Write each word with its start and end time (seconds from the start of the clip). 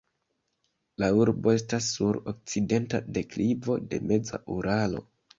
La 1.01 1.09
urbo 1.17 1.51
estas 1.57 1.89
sur 1.97 2.17
okcidenta 2.31 3.01
deklivo 3.17 3.75
de 3.91 3.99
meza 4.13 4.41
Uralo. 4.57 5.03